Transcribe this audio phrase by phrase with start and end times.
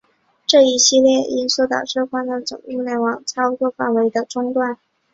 [0.47, 3.23] 这一系列因素导致了扩大到整个互联网
[3.77, 4.79] 范围操作的中断。